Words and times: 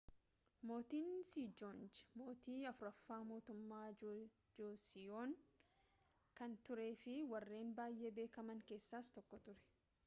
mootin 0.67 1.09
seejoongii 1.31 2.05
mootii 2.21 2.55
afuraffaa 2.69 3.19
mootummaa 3.33 3.83
joosiyoon 4.07 5.37
kan 6.41 6.59
turee 6.71 6.91
fi 7.05 7.17
warreen 7.35 7.73
baayye 7.81 8.15
beekaman 8.21 8.67
keessaas 8.73 9.17
tokko 9.19 9.43
ture 9.49 9.59